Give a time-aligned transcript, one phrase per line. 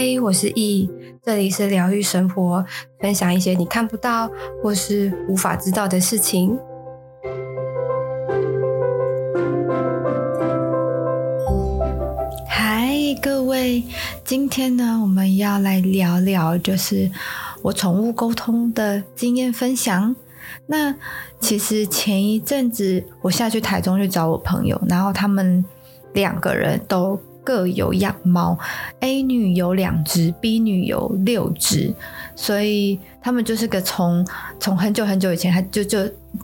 [0.00, 0.88] 嗨，我是易，
[1.24, 2.64] 这里是疗愈生活，
[3.00, 4.30] 分享一些你看不到
[4.62, 6.56] 或是无法知道的事情。
[12.46, 13.82] 嗨，各位，
[14.24, 17.10] 今天呢，我们要来聊聊，就是
[17.62, 20.14] 我宠物沟通的经验分享。
[20.66, 20.94] 那
[21.40, 25.64] 其实前一阵子我下去台中去找我朋友，然后他们
[26.12, 27.20] 两个人都。
[27.48, 28.58] 各有养猫
[29.00, 31.90] ，A 女有两只，B 女有六只，
[32.36, 34.22] 所以他们就是个从
[34.60, 36.00] 从很久很久以前，他就就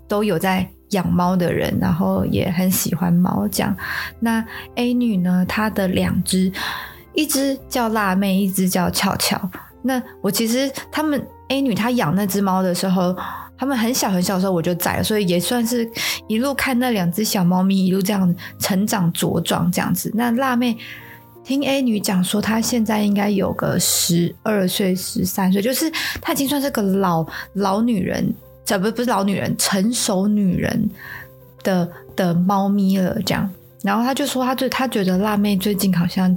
[0.08, 3.76] 都有在养猫的人，然后也很喜欢猫这样。
[4.18, 4.42] 那
[4.76, 6.50] A 女呢，她的两只，
[7.12, 9.38] 一只叫辣妹，一只叫俏俏。
[9.82, 13.14] 那我其实他们 A 女她养那只猫的时候。
[13.64, 15.90] 他们很小很小的时候我就在了，所以也算是
[16.28, 20.10] 一路看那两只小猫咪一路这样成长茁壮这样子。
[20.12, 20.76] 那辣妹
[21.42, 28.30] 听 A 女讲说，她现在应该有个十二岁、十三岁，就是她已经算是个老老女人，
[28.66, 30.90] 这不不是老女人，成熟女人
[31.62, 33.50] 的的猫咪了这样。
[33.82, 36.36] 然后她就说，她对她觉得辣妹最近好像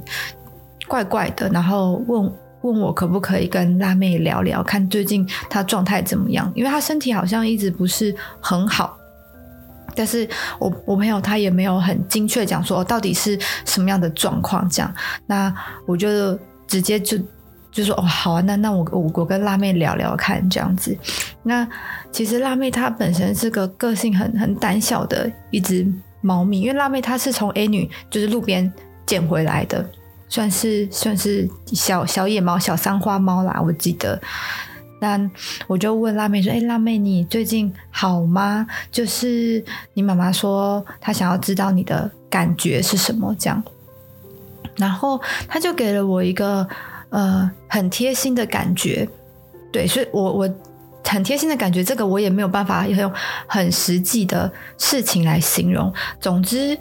[0.87, 2.31] 怪怪的，然后问。
[2.71, 6.51] 问我可不可以跟辣妹聊聊，看最近她状态怎么样？
[6.53, 8.97] 因为她身体好像一直不是很好。
[9.95, 14.93] 但是我我朋友他也没有很精确讲说到底是什么样的状况这样。
[15.25, 15.51] 那
[15.87, 16.37] 我就
[16.67, 17.17] 直接就
[17.71, 20.95] 就说哦好啊，那那我我我跟辣妹聊聊看这样子。
[21.41, 21.67] 那
[22.11, 25.87] 其实辣妹她本身是个个性很很胆小的一只
[26.21, 28.71] 猫咪，因为辣妹她是从 A 女就是路边
[29.05, 29.83] 捡回来的。
[30.29, 34.19] 算是算是小小野猫、小三花猫啦，我记得。
[34.99, 35.29] 那
[35.67, 38.65] 我就问辣妹说：“哎、辣妹，你最近好吗？
[38.91, 43.63] 就是你妈妈说她想要知道你的感觉是什么，这样。”
[44.75, 46.67] 然后她就给了我一个
[47.09, 49.07] 呃很贴心的感觉，
[49.71, 50.55] 对，所以我我
[51.03, 53.13] 很贴心的感觉，这个我也没有办法用
[53.45, 55.93] 很实际的事情来形容。
[56.19, 56.75] 总之，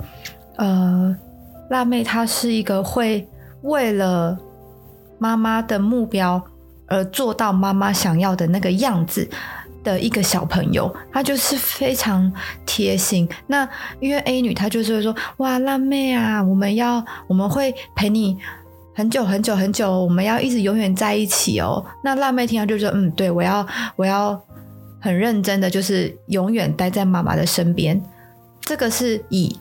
[0.56, 1.14] 呃，
[1.68, 3.28] 辣妹她是一个会。
[3.66, 4.38] 为了
[5.18, 6.42] 妈妈的目标
[6.86, 9.28] 而做到妈妈想要的那个样子
[9.82, 12.32] 的一个小朋友，他就是非常
[12.64, 13.28] 贴心。
[13.46, 13.68] 那
[14.00, 18.36] 因为 A 女她就是会说：“哇，辣妹啊，我们要我们会陪你
[18.94, 23.66] 很久很久很久，我们要一直永远在一起哦。”那辣妹听到就说：“嗯，对，我要
[23.96, 24.40] 我要
[25.00, 28.00] 很认真的，就是永远待在妈妈的身边。”
[28.62, 29.56] 这个是以。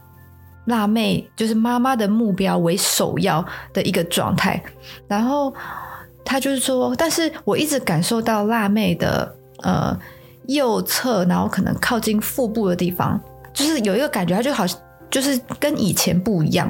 [0.65, 4.61] 辣妹就是妈妈的目标为首要的一个状态，
[5.07, 5.53] 然后
[6.23, 9.95] 她就是说，但是我一直感受到辣妹的呃
[10.47, 13.19] 右侧，然后可能靠近腹部的地方，
[13.53, 14.79] 就是有一个感觉，她就好像
[15.11, 16.69] 就是跟以前不一样，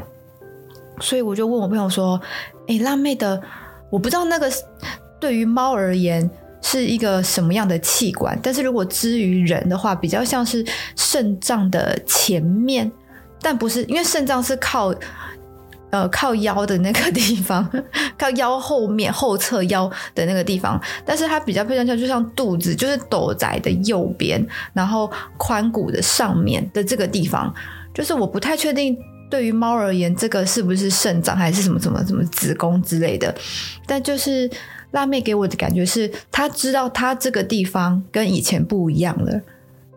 [0.99, 2.19] 所以我就问我朋友说
[2.67, 3.41] ：“诶，辣妹的，
[3.89, 4.51] 我不知道那个
[5.21, 6.29] 对于猫而言
[6.61, 10.65] 是一个什么样的器官，但是如果之于人的话，比较像是
[10.97, 12.91] 肾脏的前面。”
[13.45, 14.91] 但不是，因为肾脏是靠，
[15.91, 17.63] 呃，靠腰的那个地方，
[18.17, 20.81] 靠腰后面后侧腰的那个地方。
[21.05, 25.07] 但是它比较偏向，就像肚子，就是斗仔的右边，然后
[25.37, 27.53] 髋骨的上面的这个地方。
[27.93, 28.97] 就是我不太确定，
[29.29, 33.31] 对于猫而言，这个是不是肾脏，还是什么什么什么子宫之类的。
[33.85, 34.49] 但就是
[34.89, 39.39] 辣妹给我的感觉是，她知道她这个地方跟以前不一样了。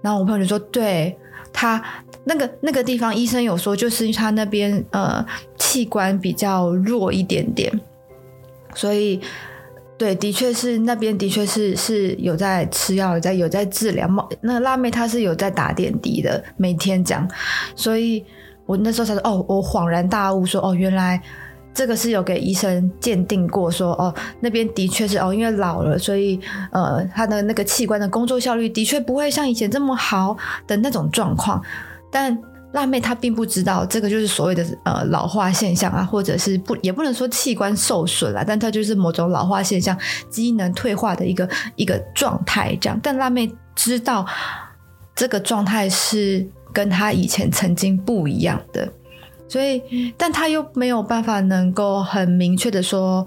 [0.02, 1.16] 然后我朋友就说，对。
[1.50, 1.82] 她
[2.24, 5.24] 那个那个地方，医生有说，就是他那边呃
[5.56, 7.72] 器官比较弱一点点，
[8.74, 9.20] 所以
[9.96, 14.08] 对，的确是那边的确是是有在吃药，有在有在治疗。
[14.40, 17.28] 那个辣妹她是有在打点滴的，每天讲，
[17.74, 18.24] 所以
[18.66, 21.20] 我那时候才说，哦，我恍然大悟说，哦，原来。
[21.74, 26.40] 这个是有给医生鉴定过说，说哦，那边的确是哦，因为老了，所以
[26.72, 31.62] 呃，他的那个器官的工作效率的确不会像以前这么好的那种状况。
[32.10, 32.36] 但
[32.72, 39.96] 辣妹她并不知道，这个就是所谓的呃老化现象啊，或者是不也不能说器官受损了，但它就是某种老化现象、
[40.28, 43.00] 机能退化的一个一个状态这样。
[43.02, 44.26] 但辣妹知道
[45.14, 48.88] 这个状态是跟她以前曾经不一样的。
[49.48, 53.26] 所以，但她又没有办法能够很明确的说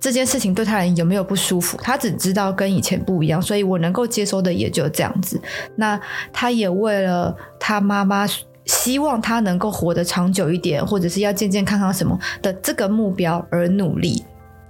[0.00, 5.40] 这件事情对他人有没有不舒服，他只知道跟以前不一样，所以我能够接收的也就这样子。
[5.76, 6.00] 那
[6.32, 8.26] 他也为了他妈妈
[8.64, 14.24] 希望他能够活得长久一点，或者是要健健康康什么的这个目标而努力。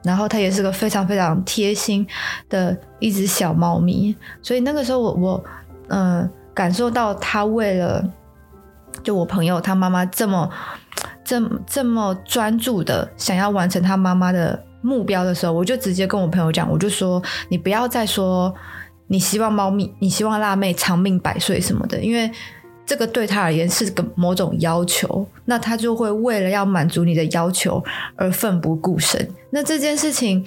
[0.05, 2.07] 然后他也是个非常非常贴心
[2.49, 5.45] 的一只小猫咪，所以那个时候我我
[5.89, 8.05] 嗯、感受到他为了
[9.03, 10.49] 就我朋友他妈妈这么
[11.25, 18.55] 这么这么专注的想要完成他妈妈的目标的时候，我就直接跟我朋友讲，我就说你不要再说
[19.07, 22.31] 你希望猫咪，你希望辣妹长命百岁什么的，因为。
[22.89, 27.85] 这个对他而言是个某种要求，那他就会为了要满足你的要求
[28.17, 29.29] 而奋不顾身。
[29.51, 30.43] 那这件事情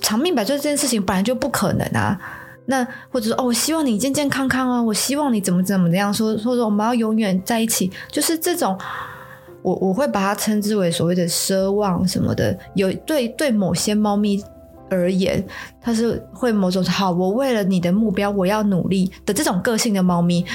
[0.00, 2.18] 长命百岁这件事情本来就不可能啊。
[2.64, 8.78] 那或者说哦，我希望你健健康康啊，我希望你怎么怎么怎样说，或者说我们要永远在一起，就是这种
[9.66, 12.56] 我我会把它称之为所谓的奢望什么的。
[12.74, 14.40] 有对对某些猫咪
[14.88, 15.44] 而言，
[15.80, 20.46] 它是会某种好，我为了你的目标我要努力的这种个性的猫咪。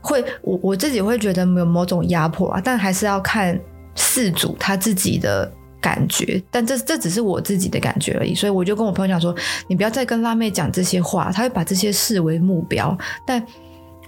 [0.00, 3.60] 会，我我自己会觉得有某种压迫啊，但还是要看
[3.94, 9.34] 饲主他自己的感觉，但这这只是我自己的感觉而已，所以我就跟我朋友讲说，
[9.68, 12.96] 你不要再跟辣妹讲这些话，他会把这些视为目标，
[13.26, 13.44] 但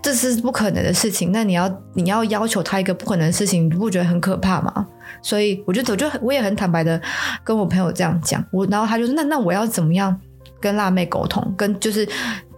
[0.04, 1.32] 这是不可能的事情。
[1.32, 4.86] 那你要你要要求他一个不可能的事情，你不觉得很可怕吗？
[5.22, 7.00] 所以我就我就我也很坦白的
[7.42, 10.14] 跟我朋友这样讲，我然后他就说，那那我要怎么样
[10.60, 12.06] 跟辣妹沟通，跟就是。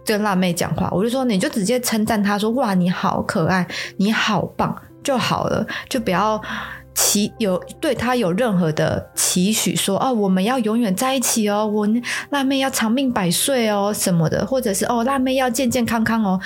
[0.07, 3.67] 跟辣妹讲话，我就说你就直接称赞她说，哇，你好可爱，
[3.97, 4.73] 你好棒
[5.03, 6.41] 就好了，就不要
[6.97, 11.87] 期有对他有任何的期许说，说哦，我们要永远在一起哦，我
[12.31, 16.39] 辣妹要长命百岁哦什么的，或者是哦，辣妹要健健康康哦，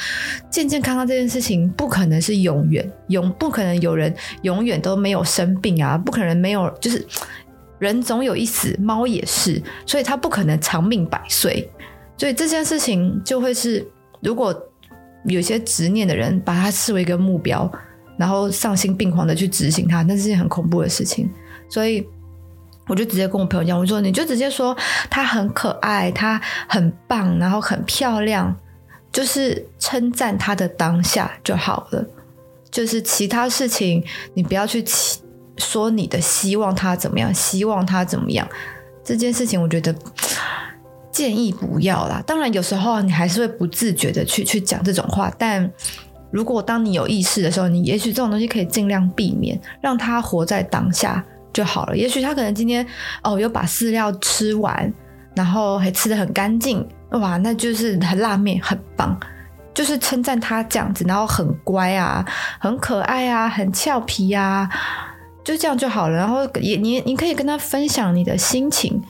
[0.49, 7.07] 健健康康这件事情不可能是永远永不可能有人永远都没有生病啊，不可能没有就是
[7.79, 11.67] 人总有一死，猫也是，所以它不可能长命百岁。
[12.17, 13.87] 所以这件事情就会是，
[14.19, 14.53] 如果
[15.23, 17.71] 有些执念的人把它视为一个目标，
[18.21, 21.27] 然后丧心病狂的去执行它，那是件很恐怖的事情。
[21.67, 22.07] 所以
[22.87, 24.77] 我就直接跟我朋友讲，我说你就直接说
[25.09, 26.39] 它很可爱，它
[26.69, 28.55] 很棒，然后很漂亮，
[29.11, 32.05] 就是称赞它的当下就好了。
[32.69, 34.03] 就是其他事情
[34.35, 34.85] 你不要去
[35.57, 38.47] 说你的希望它怎么样，希望它怎么样。
[39.03, 39.95] 这件事情我觉得。
[41.11, 42.23] 建议不要啦。
[42.25, 45.29] 当然，有时候你还是会不自觉的去去讲这种话。
[45.37, 45.69] 但
[46.31, 51.97] 如果当你有意识的时候，你也许这种东西可以尽量避免，让他活在当下就好了。
[51.97, 52.85] 也许他可能今天
[53.21, 54.91] 哦，有把饲料吃完，
[55.35, 59.19] 然后还吃得很干净，哇，那就是很辣妹，很棒，
[59.73, 62.25] 就是称赞他这样子，然后很乖啊，
[62.59, 64.69] 很可爱啊，很俏皮啊，
[65.43, 66.17] 就这样就好了。
[66.17, 69.01] 然后也你你可以跟他分享你的心情。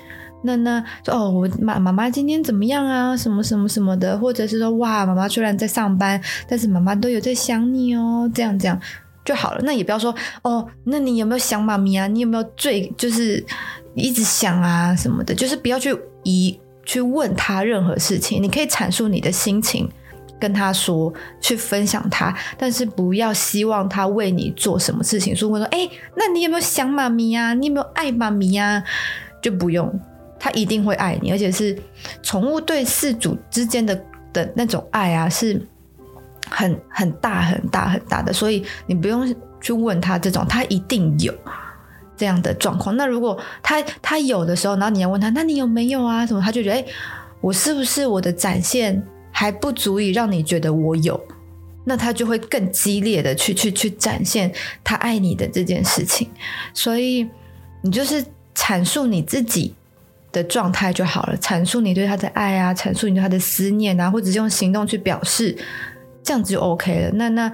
[0.44, 3.16] 那那说哦，我妈妈妈今天怎么样啊？
[3.16, 8.80] 什么什么什么的，或者是说哇，妈妈虽然在上班，但是妈妈都有在想你哦，这样这样
[9.24, 9.62] 就好了。
[9.64, 12.08] 那也不要说哦，那你有没有想妈咪啊？
[12.08, 13.44] 你有没有最就是
[13.94, 15.36] 一直想啊什么的？
[15.36, 18.42] 就是不要去疑去问他任何事情。
[18.42, 19.88] 你可以阐述你的心情，
[20.40, 25.36] 跟他说，去分享他，但是不要希望他为你做什么事情。
[25.36, 27.54] 说问说，哎，那你有没有想妈咪啊？
[27.54, 28.84] 你有没有爱妈咪啊？
[29.40, 30.00] 就不用。
[30.44, 31.78] 他一定会爱你，而且是
[32.24, 35.62] 宠物对饲主之间的的那种爱啊，是
[36.50, 41.32] 很很大很大很大的，所以你不用去问他这种，他一定有
[42.18, 42.98] 这样的状况。
[42.98, 46.26] 那如果他他有的时候，然后你要问他，那你有没有啊？
[46.26, 46.42] 什么？
[46.42, 46.86] 他就觉得，哎，
[47.40, 49.00] 我是不是我的展现
[49.32, 51.22] 还不足以让你觉得我有？
[51.86, 54.52] 那他就会更激烈的去去去展现
[54.84, 56.28] 他爱你的这件事情。
[56.74, 57.28] 所以
[57.84, 59.76] 你就是阐述你自己
[60.32, 65.56] 的状态就好了，阐述你对他的爱啊，阐述你对他的思念啊，或者是用行动去表示，
[66.24, 67.12] 这样子就 OK 了。
[67.14, 67.52] 那那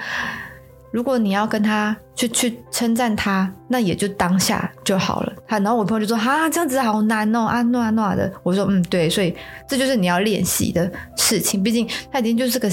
[0.92, 5.34] 如果你要跟他去去称赞他，那也就当下就好了。
[5.46, 9.36] 他然后我朋友就说：“哈，这样子好难哦，啊诺啊诺的。”我说：“嗯，对，所以
[9.68, 11.62] 这就是你要练习的事情。
[11.62, 12.70] 毕竟他已经就是个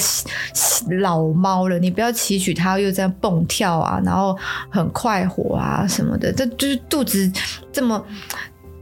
[1.00, 4.38] 老猫了，你不要期许他又这样蹦跳啊，然后
[4.70, 6.32] 很快活啊什么的。
[6.32, 7.30] 这就是肚子
[7.73, 8.02] 这么。”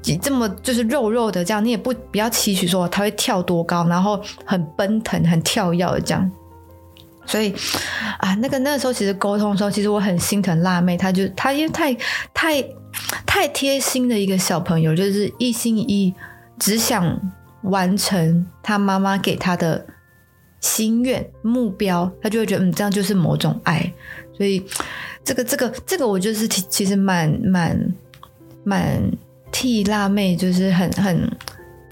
[0.03, 6.31] 这么就是肉肉的这样，你也不不要期许说它会跳多高，然后很奔腾、很跳跃的这样。
[7.25, 7.55] 所以
[8.19, 11.95] 啊，那个那个时候其实沟通的时候，其实我很心疼辣妹，她就她因为太
[12.35, 12.61] 太
[13.25, 16.15] 太贴心的一个小朋友，就是一心一意
[16.59, 17.17] 只想
[17.63, 19.87] 完成她妈妈给她的
[20.61, 23.93] 心愿目标，她就会觉得嗯，这样就是某种爱。
[24.37, 24.65] 所以
[25.23, 27.95] 这个这个这个我就是其实蛮蛮
[28.65, 29.01] 蛮
[29.53, 31.31] 替辣妹，就是很很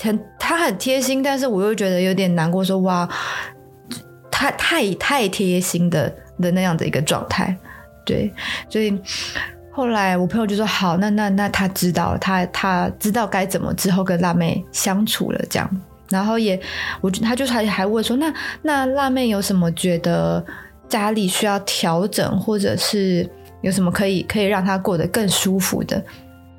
[0.00, 3.08] 很她很贴心，但是我又觉得有点难过说，哇，
[4.30, 7.54] 太太太贴心的的那样的一个状态，
[8.04, 8.32] 对，
[8.68, 8.98] 所以
[9.70, 15.70] 后来我朋友就说好，那那那他知道，他他知道该怎么之后跟辣妹相处了这样，
[16.08, 16.58] 然后也
[17.00, 20.44] 我他就还还问说，那那辣妹有什么觉得？
[20.90, 23.24] 家里需要调整，或者是
[23.60, 26.02] 有什么可以可以让他过得更舒服的，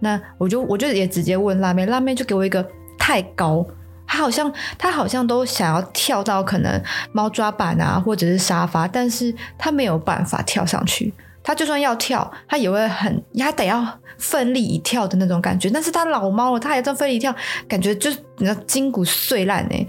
[0.01, 2.67] 那我就我就也直接问辣妹，辣妹就给我一个
[3.00, 3.65] 太高，
[4.05, 11.13] 她好像她好像都想要跳到可能猫抓板啊，或者是沙发，但是她没有办法跳上去。
[11.43, 15.70] 她就算要跳，她也会很，她得要奋力一跳的那种感觉。
[15.70, 17.34] 但是她老猫了，她还在奋力一跳，
[17.67, 19.88] 感觉就是你的筋骨碎烂哎。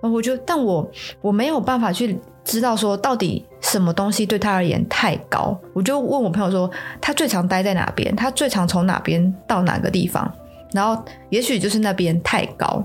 [0.00, 0.90] 我就但我
[1.20, 2.18] 我没有办法去。
[2.44, 6.70] 知道说到底什么东西对他而言太高，我就问我朋友说
[7.00, 10.30] 他最常待在哪边，他最常从哪边到哪个地方，
[10.72, 12.84] 然后也许就是那边太高，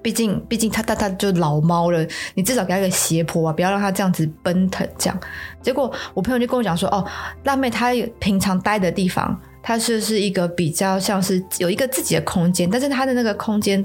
[0.00, 5.20] 毕竟毕竟他他他就老猫了，你至少给他个斜坡啊，不要让他这样子奔腾这样。
[5.60, 7.04] 结果我朋友就跟我讲说，哦，
[7.44, 9.38] 辣妹她平常待的地方。
[9.66, 13.82] 它就是一个比较像是有一个自己的空间，但是它的那个空间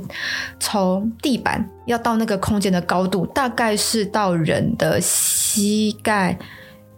[0.59, 6.37] 从地板要到那个空间的高度，大概是到人的膝盖，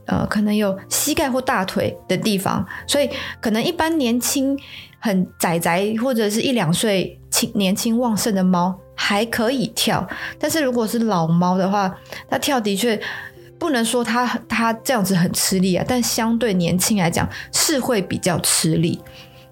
[0.05, 3.07] 呃，可能有膝盖或大腿的地方，所以
[3.39, 4.57] 可能一般年轻
[4.97, 10.07] 很宅宅或者是一两岁轻年轻旺盛的猫还可以跳，
[10.39, 11.95] 但是如果是老猫的话，
[12.27, 12.99] 它跳的确。
[13.61, 18.99] 不能说他他这样子很吃力啊，但相对年轻来讲是会比较吃力，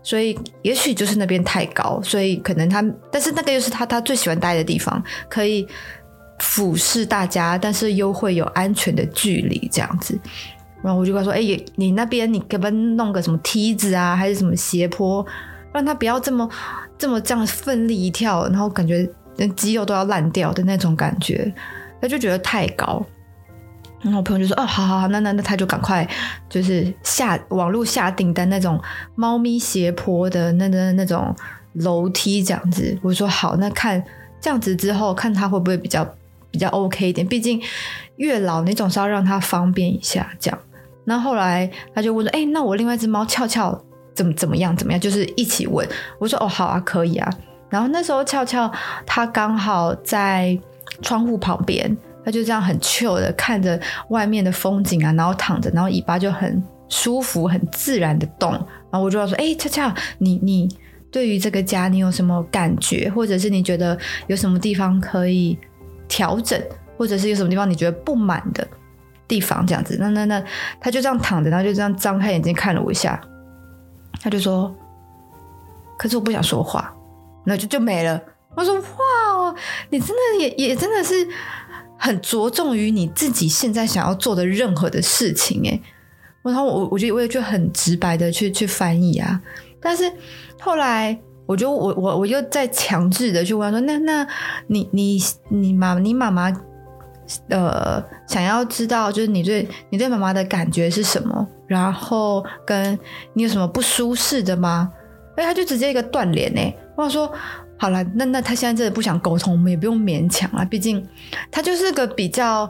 [0.02, 5.68] 所以也许就是那边太高，所以可能他，但是那个又是他他最喜欢待的地方，可以
[6.40, 10.20] 俯视大家，但是又会有安全的距离这样子。
[10.82, 15.24] 然后我就跟他说：“哎、欸，你那边你可不可以弄个什么梯子啊，还是什么斜坡，
[15.72, 16.50] 让他不要这么
[16.98, 19.08] 这么这样奋力一跳，然后感觉
[19.56, 21.54] 肌肉都要烂掉的那种感觉，
[22.02, 23.06] 他就觉得太高。”
[24.02, 26.08] 然后我朋友就说：“哦，好好好，那那那他就赶快
[26.50, 28.80] 就是下网络下订单那种
[29.16, 31.36] 猫咪斜坡的那那那种
[31.74, 34.02] 楼梯这样子。”我说：“好，那看
[34.40, 36.08] 这样子之后，看他会不会比较
[36.50, 37.28] 比较 OK 一点？
[37.28, 37.62] 毕竟
[38.16, 40.60] 越老你总是要让他方便一下这样。”
[41.04, 43.84] 那后来他就问说：“哎，那我另外一只猫俏俏
[44.16, 45.02] 怎么怎么样怎么样？
[45.02, 45.86] 就是一起问。”
[46.20, 47.30] 我说：“哦，好啊，可以啊。”
[47.70, 48.72] 然后那时候俏俏
[49.06, 50.58] 它刚好在
[51.02, 51.98] 窗户旁边。
[52.24, 58.52] 他就这样很 Q 的看着外面的风景啊，然后躺着，然后尾巴就很舒服、很自然的动。
[58.52, 60.68] 然后我就要说：“哎，恰恰，你你
[61.12, 63.10] 对于这个家你有什么感觉？
[63.16, 63.98] 或者是你觉得
[64.28, 65.58] 有什么地方可以
[66.08, 66.62] 调整，
[66.98, 68.68] 或者是有什么地方你觉得不满的
[69.28, 69.66] 地方？
[69.66, 70.44] 这样子。”那那那，
[70.80, 73.20] 他就这样躺着，然后就这样张开眼睛看了我一下，
[74.22, 74.76] 他就说
[75.98, 76.94] ：“可是我不想说话。”
[77.46, 78.22] 那就就没了。
[78.56, 79.56] 我说：“哇，
[79.90, 81.16] 你真的也也真的是。”
[82.02, 85.82] 很着重于你自己现在想要做的任何的事情，诶，
[86.42, 89.40] 然后我我觉得我也就很直白的去去翻译啊，
[89.82, 90.10] 但是
[90.62, 94.28] 后来我就我我我又在强制的去问他说，那那
[94.68, 96.50] 你你你妈你妈妈
[97.50, 102.98] 呃想要知道就是你对你对妈妈的感觉是什么，然后跟
[103.34, 104.90] 你有什么不舒适的吗？
[105.36, 107.30] 哎，他就直接一个断脸诶，我说。
[107.82, 110.66] 好了，那那他现在真的不想沟通，我们也不用勉强了。
[110.66, 111.02] 毕竟
[111.50, 112.70] 他就是个比较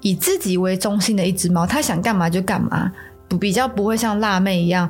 [0.00, 2.90] 以自己为中心的一只猫，他想干嘛就干嘛，
[3.28, 4.88] 不比较不会像辣妹一样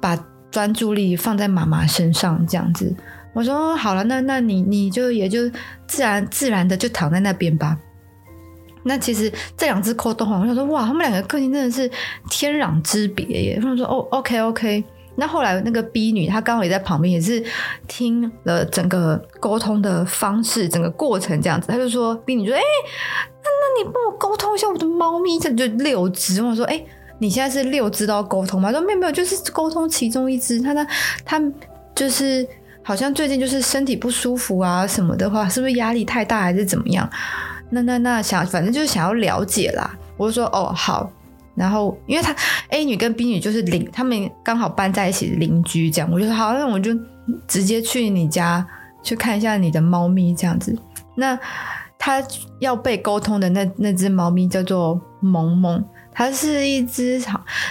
[0.00, 0.16] 把
[0.52, 2.94] 专注力放在妈妈身上这样子。
[3.34, 5.50] 我说好了，那那你你就也就
[5.88, 7.76] 自然自然的就躺在那边吧。
[8.84, 11.90] 那其实这两只沟通，我想说哇，他们两个个性真的是
[12.30, 13.58] 天壤之别耶。
[13.60, 14.84] 他们说哦，OK OK。
[15.18, 17.42] 那后来那个 B 女，她刚好也在旁边，也是
[17.88, 21.68] 听了整个沟通的方式，整个过程这样子。
[21.68, 26.84] 她就说：“B 女说，哎、那那你帮我沟通一下我的猫咪，这就六只。”我说：“哎、
[27.18, 30.60] 你现在是六只都要沟通吗？”说：“没有没有，就是沟通其中一只。
[30.60, 30.86] 他呢，
[31.24, 31.42] 他
[31.94, 32.46] 就是
[32.82, 37.08] 好像最近就是身体不舒服啊什么的话，是不是压力太大还是怎么样？
[37.70, 41.10] 那那那想反正就是想要了解啦。”我就说：“哦，好。”
[41.56, 42.36] 然后，因为他
[42.68, 46.94] A 女跟 B 女就是邻，他们刚好搬在一起邻居，这样我就说好，那我就
[47.48, 48.64] 直接去你家
[49.02, 50.76] 去看一下你的猫咪这样子。
[51.14, 51.38] 那
[51.98, 52.22] 他
[52.60, 55.82] 要被沟通的那那只猫咪叫做萌萌，
[56.12, 57.20] 它是一只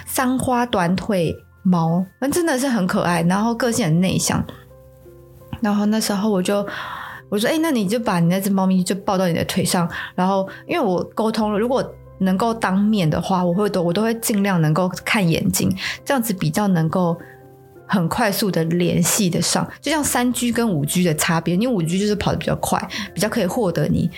[0.05, 4.43] 三花短腿猫，那真的是很可爱，然后个性很内向。
[5.61, 6.65] 然后那时候我就
[7.29, 11.87] 我说，哎，那你就把你那只猫咪就抱到你的腿上，然后因为我沟通了，如果
[12.19, 17.17] 能够当面的话，我会都我都会尽量能够看眼睛，这样子比较能够
[17.87, 19.67] 很快速的联系得上。
[19.81, 22.81] 就像三 G 跟五 G 的差别，因为五 G 就是跑得比较快，
[23.13, 24.09] 比较可以获得你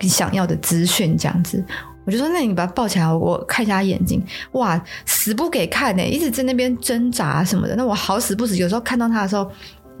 [0.00, 1.64] 你想要的资讯，这样子。
[2.06, 4.24] 我就说，那你把他抱起来，我看一下他眼睛。
[4.52, 7.76] 哇，死不给看呢，一直在那边挣扎什么的。
[7.76, 9.48] 那我好死不死，有时候看到他的时候，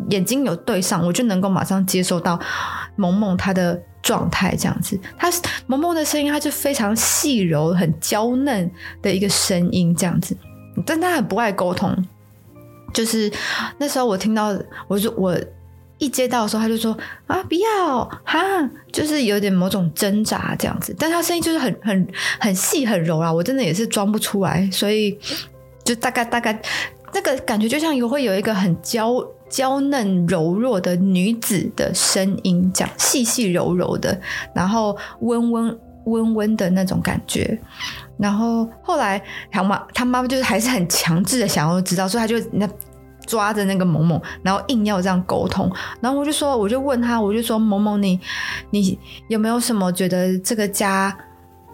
[0.08, 2.40] 眼睛有对上，我就能够马上接收到
[2.96, 4.98] 萌萌他的状态，这样子。
[5.18, 5.30] 他
[5.66, 8.70] 萌萌的声音，他就非常细柔、很娇嫩
[9.02, 10.36] 的一个声音，这样子。
[10.86, 11.96] 但他很不爱沟通，
[12.92, 13.30] 就是
[13.78, 14.56] 那时候我听到，
[14.88, 15.38] 我就我。
[16.02, 18.40] 一接到的时候，他就说啊，不要哈，
[18.90, 22.08] 就是有点某种挣扎这样子，但他声音就是很很
[22.40, 25.18] 很细很柔啊，我真的也是装不出来，所以
[25.84, 26.58] 就大概大概
[27.12, 29.12] 那个感觉就像有会有一个很娇
[29.50, 34.18] 娇嫩柔弱的女子的声音，这样细细柔柔的，
[34.54, 37.60] 然后温温温温的那种感觉，
[38.16, 42.66] 然后后来他妈他妈妈就是还是很强制的想要知道，所以他就那。
[43.26, 48.18] 抓着那个萌萌，然后硬要这样沟通，然后我就说，我就问他，我就说，萌萌，你
[48.70, 51.16] 你有没有什么觉得这个家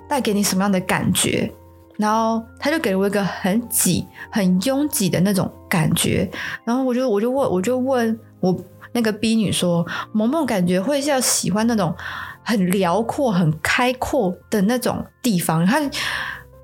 [0.06, 1.50] 带给你什么样的感觉？
[1.96, 6.30] 然后他就给了我一个很挤、很拥挤的那种感觉，
[6.64, 8.56] 然后我就我就问，我就问我
[8.92, 11.94] 那个 B 女说，萌萌感觉会是要喜欢那种
[12.42, 15.80] 很辽阔、很开阔的那种地方，他。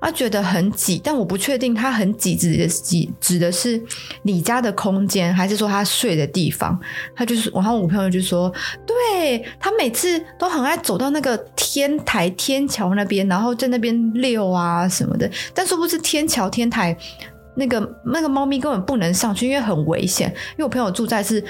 [0.03, 3.81] 他觉得很挤，但我不确定他很挤指的挤指的是
[4.23, 6.77] 你家的空间，还是说他睡的地方。
[7.15, 8.51] 他就是，然后我朋友就说，
[8.85, 15.29] 对，他每次都很爱走到那个天台天桥那边，然后在那边遛啊什么的。
[15.53, 16.95] 但殊不知天桥天台
[17.55, 20.27] 那个那个猫咪根本不能上去，因为很危险。
[20.27, 21.43] 因为我朋友住在是。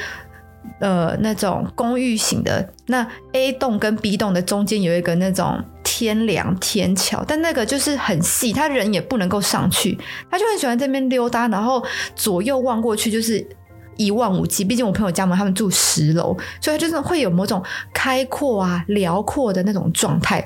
[0.80, 5.62] 呃，那种公寓型的，那 A 栋跟 B 栋的中间有一个那种
[5.96, 9.96] 天梁天桥，但那个就是很细，他人也不能够上去，
[10.32, 11.84] 他就很喜欢这边溜达，然后
[12.16, 13.48] 左右望过去就是
[13.96, 14.64] 一望无际。
[14.64, 17.64] 毕竟我朋友家嘛，他们住十楼，所以他就是会有某种
[17.94, 20.44] 开阔啊、辽阔的那种状态。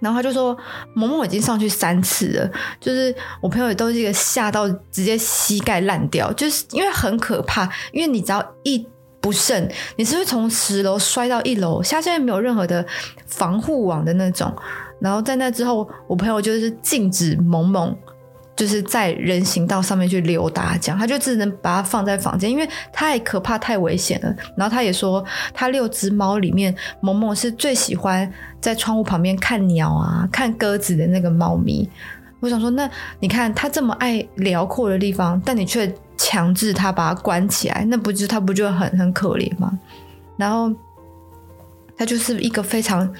[0.00, 0.56] 然后他就说，
[0.94, 8.84] 萌萌已经上去三次了，就是我朋友都是一个吓到直接膝盖烂掉，就是因为很可怕，因为你只要一。
[9.20, 11.82] 不慎，你是不是从十楼摔到一楼？
[11.82, 12.84] 下现在没有任何的
[13.26, 14.52] 防护网的那种。
[14.98, 17.96] 然后在那之后，我朋友就是禁止萌萌
[18.56, 24.34] 就是在人行道上面去溜达，这样他就只能把它放在房间，因为太可怕、太危险了。
[24.56, 28.30] 然后他也说，他六只猫里面，萌萌是最喜欢
[28.60, 31.88] 在窗户旁边看鸟啊、看鸽子的那个猫咪。
[32.40, 35.92] 我想说，那你看他这么爱辽阔的地方，但你却。
[36.22, 39.72] 强制他把它关起来，那不就他不就很很可怜吗？
[40.36, 40.70] 然后
[41.96, 43.10] 他就是一个非常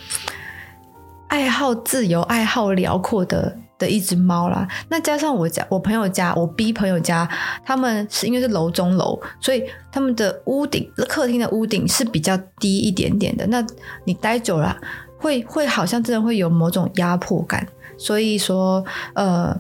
[1.28, 4.68] 爱好自由、爱好辽阔的的一只猫啦。
[4.90, 7.26] 那加上我家我朋友家，我 B 朋友家，
[7.64, 13.46] 他们是因为是楼中楼，所以他们的屋顶客厅的屋顶是比较低一点点的。
[13.46, 13.66] 那
[14.04, 14.76] 你待久了，
[15.16, 17.66] 会会好像真的会有某种压迫感。
[18.00, 18.84] 所以说，
[19.14, 19.54] 呃，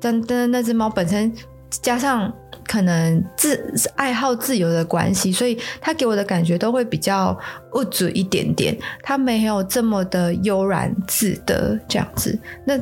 [0.00, 1.32] 但但那只猫本身
[1.70, 2.30] 加上。
[2.66, 7.36] 可能自爱好自由的关系，所以他给我的感觉都会比较
[7.72, 12.38] 物质一点点，他没有这么的悠然自得这样子。
[12.64, 12.78] 那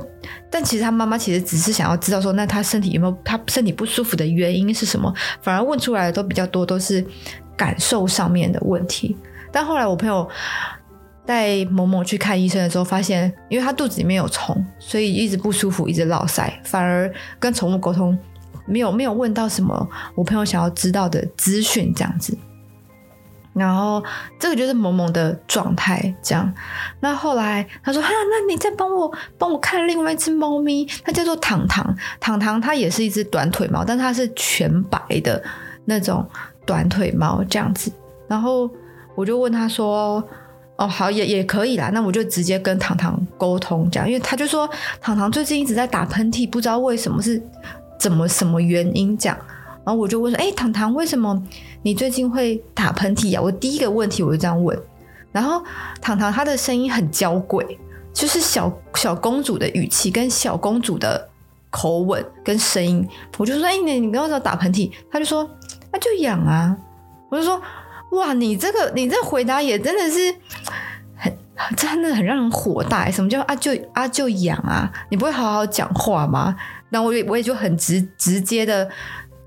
[0.51, 5.11] 但其实他妈妈其实只是想要知道说，那他身体有没有他身体不舒服的原因是什么？
[5.41, 7.03] 反而问出来的都比较多都是
[7.57, 9.17] 感受上面的问题。
[9.51, 10.29] 但后来我朋友
[11.29, 18.19] 带萌萌去看医生的时候，发现因为他肚子里面有虫，所以一直不舒服，一直落腮，反而跟宠物沟通。
[18.65, 22.37] 没有没有问到什么我朋友想要知道的资讯这样子，
[23.53, 24.03] 然后
[24.39, 26.51] 这个就是萌萌的状态这样。
[27.01, 31.95] 那后来他说：“哈，那你再帮我帮我看另外一只猫咪，它叫做糖糖。
[32.21, 35.43] 糖糖它也是一只短腿猫，但它是全白的
[35.85, 36.27] 那种
[36.65, 37.93] 短腿猫这样子。”
[38.29, 38.71] 然后
[39.15, 40.23] 我就问他说
[40.79, 44.67] ：“哦，好，也也可以啦。”那我就直接跟糖糖沟通这样，因为他就说
[45.01, 47.43] 糖糖最近一直在打喷嚏，不知道为什么是。
[47.99, 49.37] 怎么什么原因这样？
[49.85, 51.43] 然后我就问说：“哎，糖糖，为什么
[51.83, 54.79] 你最近会打喷嚏呀？”我第一个问题我就这样问。
[55.33, 55.61] 然后
[56.01, 57.77] 糖糖她的声音很娇贵，
[58.15, 61.29] 就是小小公主的语气跟小公主的
[61.71, 63.05] 口吻跟声音。
[63.37, 65.51] 我就说：“哎，你你刚刚说打喷嚏？”他就说
[65.91, 66.77] ：“那就痒啊。”
[67.31, 67.61] 我就说
[68.13, 70.35] ：“哇，你这个你这回答也真的是
[71.15, 71.33] 很
[71.77, 73.11] 真的很让人火大。
[73.11, 74.91] 什么叫啊就啊就养啊？
[75.11, 76.57] 你不会好好讲话吗？”
[76.91, 78.89] 那我也我也就很直直接的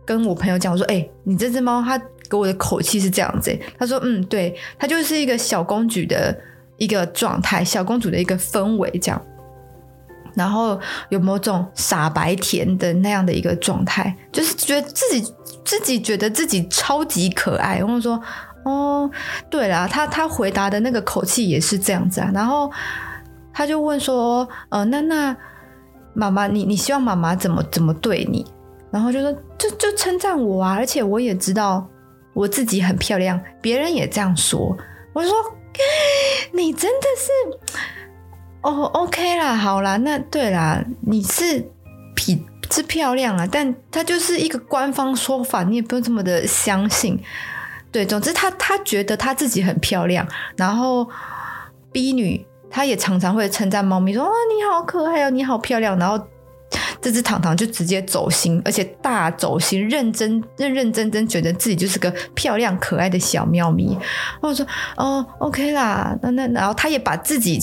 [0.05, 1.97] 跟我朋友讲，我说：“哎、你这只猫它
[2.29, 6.37] 给我的口气是这样子。”他说：“嗯，对，它就是一个小公主的
[6.77, 9.19] 一个状态，小公主的一个氛围这样。”
[10.35, 15.33] 然后有某种傻白甜的那样的一个状态，就是觉得自己
[15.65, 17.79] 自己觉得自己超级可爱。
[17.79, 18.21] 然后说，
[18.63, 19.09] 哦，
[19.49, 22.29] 对啦，他他回答的那个口气也是这样子啊。
[22.33, 22.71] 然后
[23.53, 25.35] 他就问说，呃，那那
[26.13, 28.45] 妈妈，你你希望妈妈怎么怎么对你？
[28.91, 31.87] 然后就说，就就称赞我啊，而且我也知道
[32.33, 34.77] 我自己很漂亮，别人也这样说。
[35.13, 35.35] 我就说，
[36.53, 37.77] 你真的是。
[38.61, 41.67] 哦，OK 啦，好啦，那对啦，你是
[42.15, 47.19] 皮是漂亮啊，但他就是一个官方说法，你也不用这么的相信。
[47.91, 50.25] 对，总之他他觉得他自己很漂亮，
[50.55, 51.07] 然后
[51.91, 56.17] B 女她也常常会称赞猫咪说：“哦，你好可爱哦，你好漂亮。”然后
[57.01, 63.97] 这只糖糖就直接走心，而且大走心，认真认认真真觉得自己就是个漂亮可爱的小喵咪。
[64.39, 67.59] 我说：“哦，OK 啦，那那然后他也把自己。”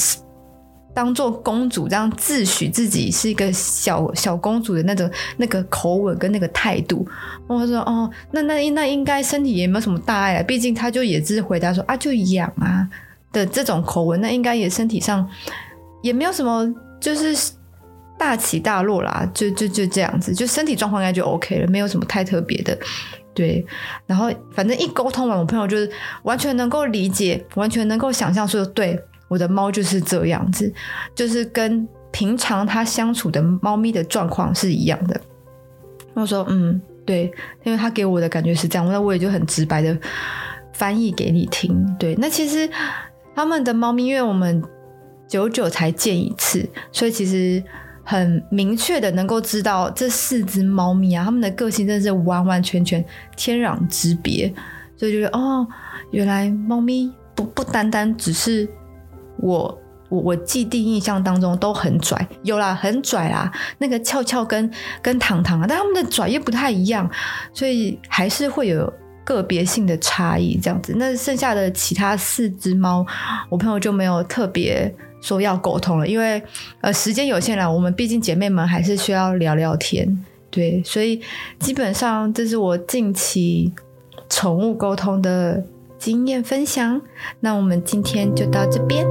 [0.95, 7.07] 当做公主这样自诩自己是一个小小公主的那种那个口吻跟那个态度，
[7.47, 12.89] 我说哦，那那那应该身体也没有什么大碍啊，毕竟他就也只是回答说啊就痒啊
[13.33, 15.29] 的这种口吻，那应该也身体上
[16.03, 17.53] 也没有什么就是
[18.19, 22.77] 大起大落啦，就就就这样子，就身体状况应该就 OK 了，没有什么太特别的，
[23.35, 23.65] 对。
[24.05, 25.89] 然后反正一沟通完，我朋友就是
[26.25, 29.01] 完全能够理解，完全能够想象说对。
[29.29, 30.73] 我的猫就是这样子，
[31.15, 35.21] 就是跟平常它相处的猫咪的状况是一样的。
[36.15, 37.31] 我说，嗯，对，
[37.63, 39.97] 因为他给我的感觉是这样，那我也就很直白的
[40.73, 41.87] 翻译给你听。
[41.99, 42.69] 对，那其实
[43.37, 44.61] 他们的猫咪，因为我们
[45.29, 47.63] 久久才见一次，所以其实
[48.03, 53.05] 很明确的能够知道这四只猫咪啊，它们的个性真的是完完全全
[53.37, 54.53] 天壤之别。
[54.97, 55.65] 所以就觉得，哦，
[56.11, 58.67] 原来猫咪不不单单只是。
[59.39, 63.51] 我我我既定印象当中都很拽，有啦，很拽啦。
[63.79, 64.71] 那个翘翘跟
[65.03, 67.09] 跟糖糖啊，但他们的拽又不太一样，
[67.53, 68.93] 所以还是会有
[69.25, 70.95] 个别性的差异这样子。
[70.97, 73.07] 那剩下的其他四只猫，
[73.51, 76.43] 我朋友就没有特别说要沟通了，因为
[76.81, 81.21] 呃时间有限啦，我们毕竟姐妹们还是需要聊聊天，对，所以
[81.59, 83.73] 基本上这是我近期
[84.31, 85.63] 宠物沟通的。
[85.99, 87.03] 经验分享，
[87.41, 89.05] 那我们今天就到这边。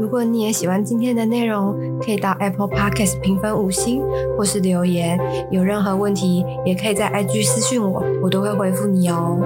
[0.00, 4.02] 如果你也喜欢今天的内容，可以到 Apple Podcast 评分五星，
[4.36, 5.18] 或是留言。
[5.50, 9.38] 有任何问题，也可以在 IG 私讯我，我都会回复你哦。